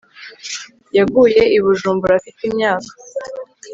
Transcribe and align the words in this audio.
yaguye 0.97 1.41
i 1.57 1.59
bujumbura 1.63 2.13
afite 2.19 2.41
imyaka 2.49 2.91